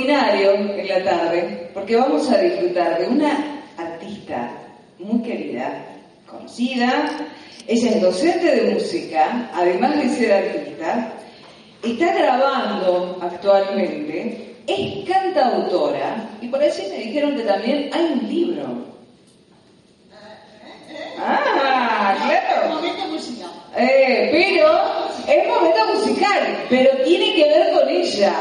extraordinario 0.00 0.52
en 0.52 0.88
la 0.88 1.04
tarde, 1.04 1.70
porque 1.74 1.96
vamos 1.96 2.30
a 2.30 2.38
disfrutar 2.38 2.98
de 2.98 3.08
una 3.08 3.62
artista 3.76 4.50
muy 4.98 5.22
querida, 5.22 5.84
conocida. 6.26 7.10
Ella 7.66 7.90
es 7.90 8.00
docente 8.00 8.56
de 8.56 8.74
música, 8.74 9.50
además 9.54 9.96
de 9.96 10.08
ser 10.08 10.32
artista. 10.32 11.12
Está 11.82 12.14
grabando 12.14 13.18
actualmente, 13.22 14.56
es 14.66 15.08
cantautora 15.08 16.28
y 16.40 16.48
por 16.48 16.62
eso 16.62 16.82
me 16.90 16.98
dijeron 16.98 17.36
que 17.36 17.42
también 17.42 17.90
hay 17.92 18.04
un 18.04 18.28
libro. 18.28 18.90
Ah, 21.18 22.16
claro. 22.26 22.74
Momento 22.74 23.06
musical. 23.08 23.50
Eh, 23.76 24.28
pero 24.32 24.68
es 25.28 25.48
momento 25.48 25.86
musical, 25.94 26.64
pero 26.68 26.90
tiene 27.04 27.34
que 27.34 27.44
ver 27.44 27.72
con 27.72 27.88
ella. 27.88 28.34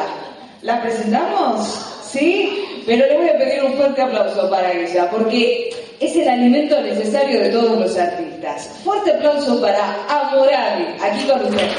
¿La 0.62 0.82
presentamos? 0.82 1.68
¿Sí? 2.04 2.84
Pero 2.86 3.06
le 3.06 3.18
voy 3.18 3.30
a 3.30 3.38
pedir 3.38 3.64
un 3.64 3.74
fuerte 3.74 4.02
aplauso 4.02 4.50
para 4.50 4.74
ella, 4.74 5.10
porque 5.10 5.70
es 6.00 6.16
el 6.16 6.28
alimento 6.28 6.82
necesario 6.82 7.40
de 7.40 7.50
todos 7.50 7.80
los 7.80 7.98
artistas. 7.98 8.70
Fuerte 8.84 9.12
aplauso 9.12 9.62
para 9.62 9.96
Amorali, 10.10 10.88
aquí 11.02 11.24
con 11.26 11.46
ustedes. 11.46 11.76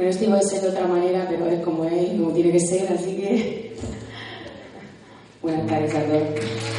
Bueno, 0.00 0.12
esto 0.12 0.24
iba 0.24 0.38
a 0.38 0.42
ser 0.42 0.62
de 0.62 0.68
otra 0.68 0.86
manera, 0.86 1.26
pero 1.28 1.46
es 1.50 1.60
como 1.60 1.84
es, 1.84 2.08
como 2.12 2.32
tiene 2.32 2.52
que 2.52 2.60
ser, 2.60 2.90
así 2.90 3.16
que. 3.16 3.76
Buenas 5.42 5.66
tardes 5.66 5.94
a 5.94 6.02
todos. 6.04 6.69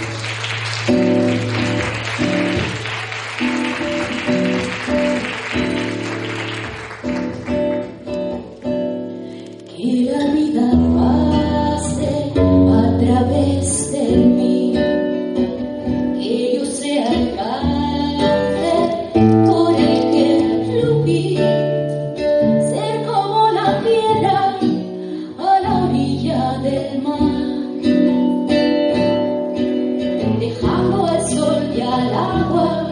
Al 30.93 31.29
sol 31.29 31.63
y 31.75 31.81
al 31.81 32.13
agua 32.13 32.89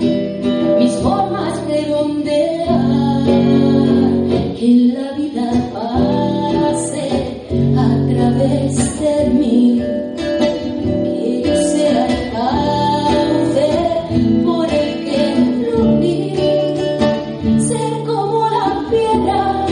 mis 0.79 0.93
formas 1.03 1.67
de 1.67 1.93
ondear. 1.93 3.23
Que 4.57 4.93
la 4.93 5.11
vida 5.13 5.51
pase 5.73 7.07
a 7.77 7.89
través 8.11 8.99
de 8.99 9.29
mí, 9.39 9.81
que 11.03 11.43
yo 11.45 11.55
sea 11.73 12.07
por 14.43 14.67
que 14.67 15.23
fluir. 15.57 16.39
Ser 17.67 17.93
como 18.05 18.49
la 18.49 18.67
piedra 18.89 19.65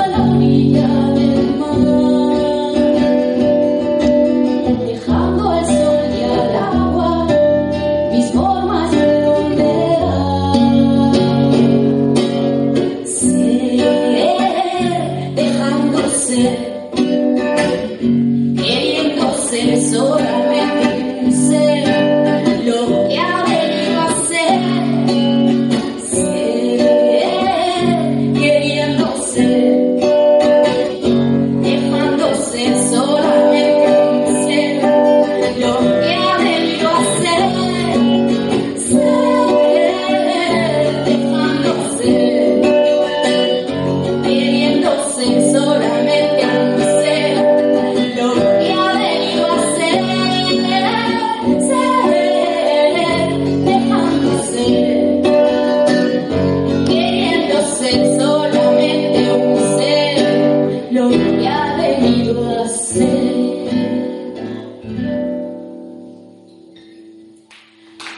a 0.00 0.06
la 0.08 0.20
orilla 0.36 1.01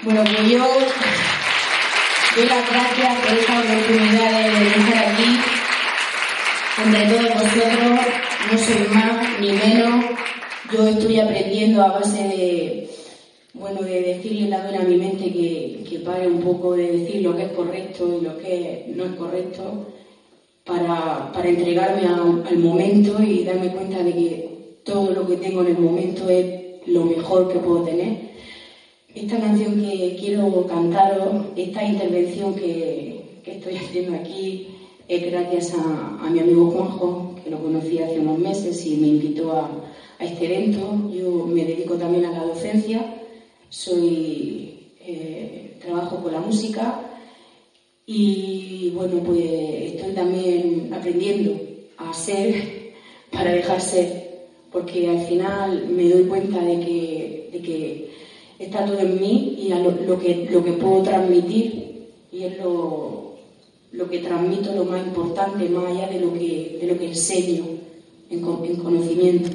Bueno, 0.05 0.23
pues 0.23 0.51
yo 0.51 0.59
doy 0.59 2.47
las 2.47 2.71
gracias 2.71 3.21
por 3.21 3.39
esta 3.39 3.59
oportunidad 3.59 4.51
de 4.51 4.67
estar 4.67 4.99
aquí 5.09 5.31
entre 6.85 7.07
todos 7.07 7.33
vosotros. 7.33 8.01
No 8.53 8.59
soy 8.59 8.95
más 8.95 9.41
ni 9.41 9.53
menos. 9.53 10.05
Yo 10.71 10.89
estoy 10.89 11.21
aprendiendo 11.21 11.83
a 11.83 11.93
base 11.93 12.23
de, 12.23 12.91
bueno, 13.55 13.81
de 13.81 14.03
decirle 14.03 14.45
dura 14.45 14.81
a 14.81 14.85
mi 14.85 14.97
mente 14.97 15.33
que, 15.33 15.87
que 15.89 16.01
pare 16.01 16.29
un 16.29 16.43
poco 16.43 16.75
de 16.75 16.99
decir 16.99 17.23
lo 17.23 17.35
que 17.35 17.45
es 17.45 17.53
correcto 17.53 18.19
y 18.21 18.25
lo 18.25 18.37
que 18.37 18.93
no 18.95 19.05
es 19.07 19.13
correcto 19.13 19.87
para, 20.67 21.33
para 21.33 21.49
entregarme 21.49 22.07
al 22.07 22.59
momento 22.59 23.23
y 23.23 23.43
darme 23.45 23.69
cuenta 23.69 24.03
de 24.03 24.13
que 24.13 24.81
todo 24.85 25.13
lo 25.13 25.27
que 25.27 25.39
tengo 25.39 25.63
en 25.63 25.69
el 25.69 25.79
momento 25.79 26.29
es 26.29 26.47
lo 26.89 27.05
mejor 27.05 27.51
que 27.51 27.59
puedo 27.59 27.85
tener. 27.85 28.34
Esta 29.15 29.39
canción 29.39 29.81
que 29.81 30.17
quiero 30.19 30.67
cantaros, 30.67 31.47
esta 31.55 31.85
intervención 31.85 32.53
que, 32.53 33.41
estoy 33.47 33.77
haciendo 33.77 34.17
aquí, 34.17 34.67
es 35.07 35.31
gracias 35.31 35.73
a, 35.75 36.29
mi 36.29 36.41
amigo 36.41 36.73
Juanjo, 36.73 37.37
que 37.45 37.49
lo 37.49 37.63
conocí 37.63 38.01
hace 38.01 38.19
unos 38.19 38.41
meses 38.41 38.85
y 38.85 38.97
me 38.97 39.07
invitó 39.07 39.53
a, 39.53 39.71
este 40.19 40.47
evento. 40.47 41.09
Yo 41.13 41.47
me 41.47 41.65
dedico 41.65 41.95
también 41.95 42.25
a 42.25 42.33
la 42.33 42.43
docencia, 42.43 43.23
eh, 43.87 45.77
trabajo 45.81 46.21
con 46.21 46.33
la 46.33 46.41
música 46.41 47.01
y 48.07 48.91
bueno, 48.97 49.23
pues 49.25 49.45
estoy 49.95 50.13
también 50.13 50.91
aprendiendo 50.93 51.61
a 51.99 52.13
ser 52.13 52.95
para 53.31 53.53
dejar 53.53 53.81
ser, 53.81 54.49
porque 54.73 55.09
al 55.09 55.21
final 55.21 55.87
me 55.89 56.09
doy 56.09 56.25
cuenta 56.25 56.59
de 56.59 56.81
que, 56.81 57.51
de 57.53 57.63
que 57.63 58.14
está 58.59 58.85
todo 58.85 58.99
en 58.99 59.21
mí 59.21 59.59
y 59.59 59.73
a 59.73 59.79
lo, 59.79 59.91
lo 59.91 60.19
que, 60.19 60.49
lo 60.51 60.65
que 60.65 60.73
puedo 60.73 61.03
transmitir 61.03 62.09
y 62.33 62.45
es 62.45 62.59
lo, 62.59 63.35
lo 63.93 64.09
que 64.09 64.19
transmito 64.19 64.75
lo 64.75 64.85
más 64.85 65.07
importante, 65.07 65.69
más 65.69 65.87
allá 65.87 66.09
de 66.09 66.21
lo 66.21 66.33
que, 66.33 66.79
de 66.81 66.87
lo 66.87 66.99
que 66.99 67.07
enseño 67.07 67.65
en, 68.31 68.39
en 68.39 68.77
conocimiento. 68.77 69.51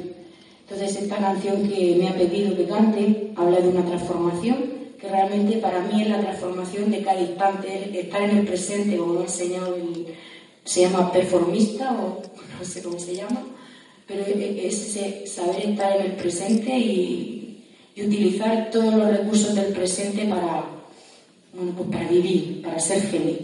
Entonces 0.62 1.02
esta 1.02 1.16
canción 1.16 1.68
que 1.68 1.96
me 1.96 2.08
ha 2.08 2.14
pedido 2.14 2.56
que 2.56 2.66
cante 2.66 3.32
habla 3.36 3.60
de 3.60 3.68
una 3.68 3.84
transformación 3.84 4.80
que 5.00 5.08
realmente 5.08 5.56
para 5.56 5.80
mí 5.80 6.02
es 6.02 6.08
la 6.08 6.20
transformación 6.20 6.90
de 6.90 7.02
cada 7.02 7.20
instante, 7.20 7.98
estar 7.98 8.22
en 8.22 8.38
el 8.38 8.46
presente, 8.46 8.98
como 8.98 9.14
lo 9.14 9.20
ha 9.20 9.24
enseñado 9.24 9.74
el, 9.74 10.06
se 10.64 10.82
llama 10.82 11.10
performista 11.10 11.90
o 11.92 12.22
no 12.58 12.64
sé 12.64 12.82
cómo 12.82 12.98
se 12.98 13.16
llama, 13.16 13.46
pero 14.06 14.22
es 14.22 14.96
ese 14.96 15.26
saber 15.26 15.70
estar 15.70 15.96
en 15.96 16.06
el 16.06 16.12
presente 16.12 16.76
y, 16.76 17.39
utilizar 18.06 18.70
todos 18.70 18.94
los 18.94 19.08
recursos 19.08 19.54
del 19.54 19.72
presente 19.72 20.24
para, 20.26 20.64
pues 21.52 21.88
para 21.90 22.08
vivir, 22.08 22.62
para 22.62 22.78
ser 22.78 23.00
feliz. 23.00 23.38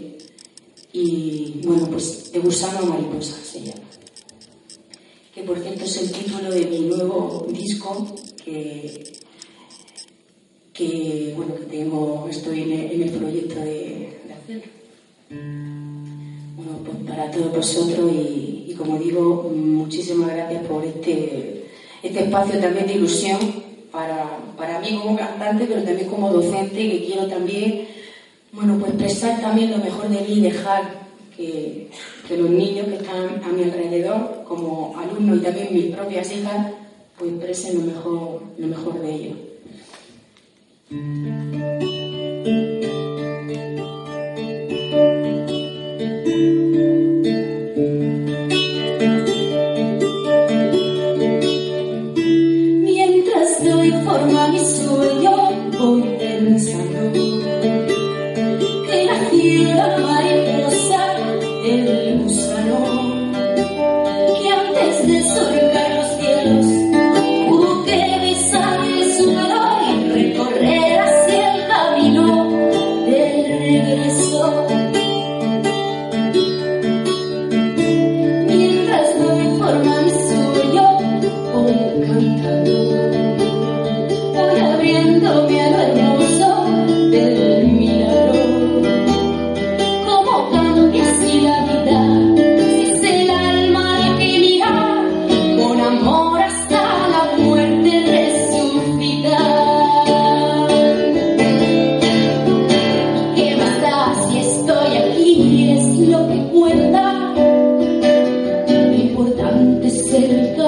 Y 0.93 1.61
bueno, 1.63 1.87
pues 1.87 2.31
De 2.31 2.39
gusano 2.39 2.85
mariposa 2.85 3.35
se 3.43 3.61
llama. 3.61 3.81
Que 5.33 5.43
por 5.43 5.59
cierto 5.59 5.83
es 5.83 5.97
el 5.97 6.11
título 6.11 6.49
de 6.49 6.65
mi 6.65 6.79
nuevo 6.81 7.45
disco 7.49 8.15
que, 8.43 9.13
que 10.73 11.33
bueno, 11.35 11.55
que 11.55 11.65
tengo, 11.65 12.27
estoy 12.29 12.61
en 12.63 13.01
el, 13.03 13.11
proyecto 13.11 13.59
de, 13.59 14.19
de. 14.47 14.63
Bueno, 16.55 16.79
pues 16.83 16.97
para 17.07 17.29
todos 17.29 17.55
vosotros 17.55 18.11
y, 18.11 18.73
como 18.75 18.97
digo, 18.97 19.51
muchísimas 19.53 20.29
gracias 20.29 20.65
por 20.65 20.83
este, 20.83 21.67
este 22.01 22.23
espacio 22.23 22.59
también 22.59 22.87
de 22.87 22.93
ilusión 22.93 23.37
para, 23.91 24.39
para 24.57 24.79
mí 24.79 24.97
como 25.01 25.17
cantante, 25.17 25.65
pero 25.65 25.83
también 25.83 26.09
como 26.09 26.31
docente, 26.31 26.75
que 26.75 27.05
quiero 27.05 27.27
también, 27.27 27.87
bueno, 28.51 28.77
pues 28.79 28.93
expresar 28.93 29.41
también 29.41 29.71
lo 29.71 29.77
mejor 29.77 30.09
de 30.09 30.21
mí 30.21 30.33
y 30.33 30.41
dejar 30.41 31.07
que, 31.35 31.89
que 32.27 32.37
los 32.37 32.49
niños 32.49 32.87
que 32.87 32.95
están 32.95 33.41
a 33.43 33.49
mi 33.49 33.63
alrededor, 33.63 34.43
como 34.47 34.95
alumnos 34.97 35.37
y 35.37 35.41
también 35.41 35.73
mis 35.73 35.95
propias 35.95 36.31
hijas, 36.31 36.73
pues 37.17 37.31
expresen 37.31 37.79
lo 37.79 37.93
mejor, 37.93 38.41
lo 38.57 38.67
mejor 38.67 39.01
de 39.01 39.13
ellos. 39.13 39.37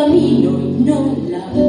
camino, 0.09 0.57
no 0.79 1.15
la 1.29 1.68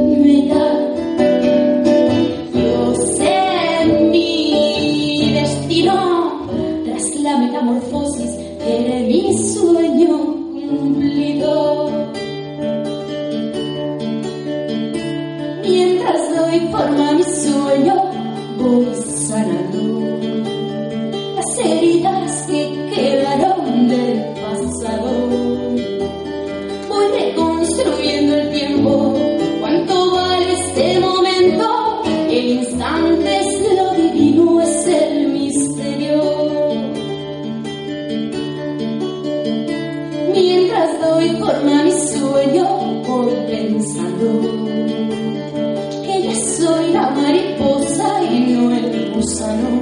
que 46.04 46.22
ya 46.22 46.34
soy 46.34 46.92
la 46.92 47.10
mariposa 47.10 48.22
y 48.24 48.40
no 48.52 48.70
el 48.72 49.12
gusano. 49.14 49.80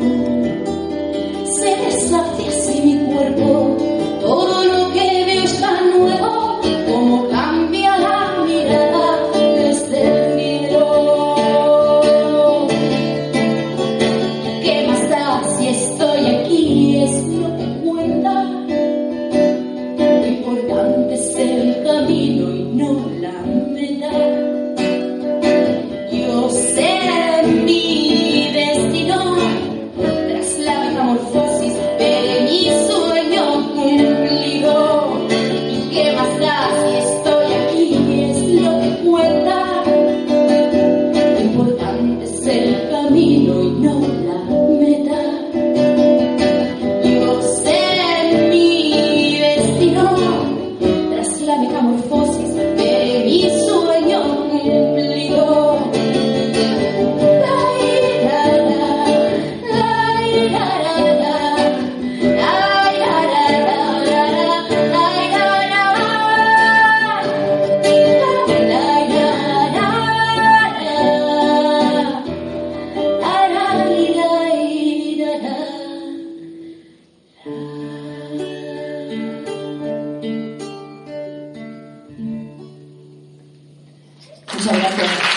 Muchas 84.58 84.76
gracias. 84.76 85.27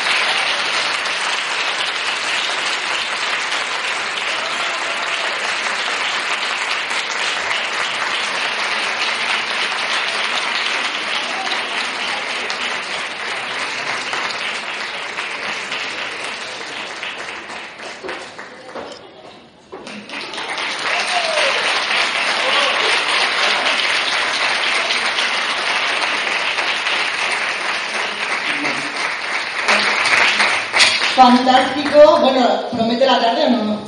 Fantástico. 31.15 32.20
Bueno, 32.22 32.48
¿promete 32.72 33.06
la 33.06 33.20
tarde 33.20 33.46
o 33.46 33.50
no? 33.50 33.80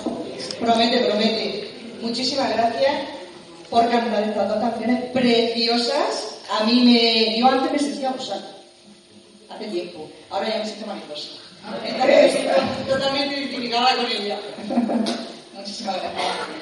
Promete, 0.60 1.00
promete. 1.06 1.70
Muchísimas 2.01 2.50
gracias 2.53 2.92
por 3.70 3.89
cantar 3.89 4.24
estas 4.24 4.50
dos 4.50 4.58
canciones 4.60 5.03
preciosas. 5.12 6.38
A 6.51 6.63
mí 6.65 6.82
me... 6.82 7.39
Yo 7.39 7.48
antes 7.48 7.72
me 7.72 7.80
sentía 7.80 8.10
abusada. 8.10 8.44
Hace 9.50 9.65
tiempo. 9.65 10.08
Ahora 10.30 10.50
ya 10.50 10.60
me 10.60 10.65
siento 10.65 10.88
mariposa. 10.88 11.30
Entonces 11.86 12.24
me 12.24 12.32
siento 12.32 12.53
totalmente 12.88 13.39
identificada 13.39 13.96
con 13.96 14.06
ella. 14.06 14.38
Muchísimas 15.56 15.96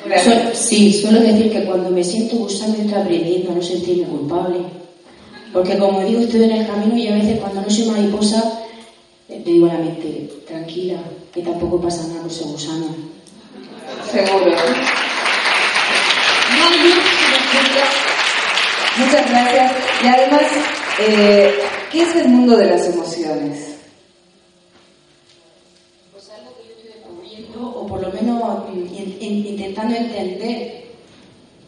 gracias. 0.06 0.58
Sí, 0.58 0.94
suelo 0.94 1.22
decir 1.22 1.52
que 1.52 1.66
cuando 1.66 1.90
me 1.90 2.04
siento 2.04 2.36
gustando 2.36 2.78
estoy 2.78 3.02
aprendiendo 3.02 3.52
a 3.52 3.56
no 3.56 3.62
sentirme 3.62 4.04
culpable. 4.06 4.60
Porque 5.52 5.78
como 5.78 6.04
digo, 6.06 6.22
estoy 6.22 6.44
en 6.44 6.52
el 6.52 6.68
camino 6.68 6.96
y 6.96 7.08
a 7.08 7.16
veces 7.16 7.40
cuando 7.40 7.62
no 7.62 7.70
soy 7.70 7.86
mariposa, 7.86 8.61
le 9.38 9.44
digo 9.52 9.70
a 9.70 9.74
la 9.74 9.80
mente, 9.80 10.30
tranquila, 10.48 11.00
que 11.34 11.42
tampoco 11.42 11.80
pasa 11.82 12.08
nada 12.08 12.22
con 12.22 12.30
ese 12.30 12.44
gusano. 12.44 12.96
Seguro. 14.12 14.52
Muchas 18.98 19.30
gracias. 19.30 19.72
Y 20.04 20.08
además, 20.08 20.42
eh, 21.00 21.54
¿qué 21.92 22.02
es 22.04 22.16
el 22.16 22.28
mundo 22.30 22.58
de 22.58 22.66
las 22.68 22.86
emociones? 22.88 23.76
Pues 26.12 26.30
algo 26.30 26.52
que 26.58 26.68
yo 26.68 26.72
estoy 26.76 26.94
descubriendo, 26.94 27.68
o 27.70 27.88
por 27.88 28.02
lo 28.02 28.12
menos 28.12 28.70
mm, 28.70 28.94
in- 28.94 29.18
in- 29.20 29.48
intentando 29.48 29.96
entender, 29.96 30.84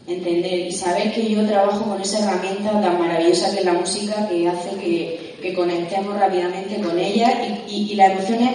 entender 0.06 0.52
y 0.66 0.72
saber 0.72 1.12
que 1.14 1.30
yo 1.30 1.46
trabajo 1.46 1.84
con 1.84 2.00
esa 2.00 2.18
herramienta 2.20 2.80
tan 2.80 2.98
maravillosa 3.00 3.50
que 3.52 3.60
es 3.60 3.64
la 3.64 3.72
música, 3.72 4.28
que 4.28 4.48
hace 4.48 4.70
que, 4.76 5.23
que 5.44 5.52
conectemos 5.52 6.18
rápidamente 6.18 6.80
con 6.80 6.98
ella 6.98 7.44
y, 7.44 7.70
y- 7.70 7.92
y 7.92 7.94
las 7.96 8.12
emociones 8.12 8.54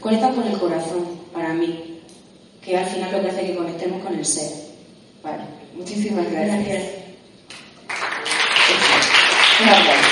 conectan 0.00 0.34
con 0.34 0.46
el 0.46 0.58
corazón, 0.58 1.04
para 1.34 1.52
mí, 1.52 2.00
que 2.64 2.78
al 2.78 2.86
final 2.86 3.12
lo 3.12 3.20
que 3.20 3.28
hace 3.28 3.46
que 3.46 3.54
conectemos 3.56 4.02
con 4.02 4.14
el 4.18 4.24
ser. 4.24 4.50
Vale. 5.22 5.42
Muchísimas 5.76 6.30
gracias. 6.32 6.82
Gracias. 9.62 10.09